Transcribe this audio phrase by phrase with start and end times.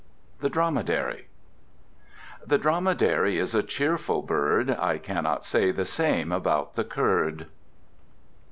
[0.39, 1.27] The Dromedary
[2.43, 7.45] The Dromedary is a cheerful bird: I cannot say the same about the Kurd.